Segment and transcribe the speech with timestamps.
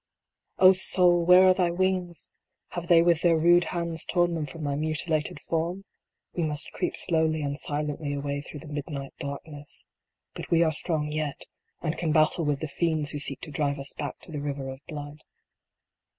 [0.73, 2.31] soul, where are thy wings?
[2.69, 5.85] Have they with their rude hands torn them from thy mutilated form?
[6.33, 9.85] We must creep slowly and silently away through the midnight darkness.
[10.33, 11.43] But we are strong yet,
[11.83, 14.69] and can battle with the fiends who seek to drive us back to the river
[14.69, 15.19] of blood.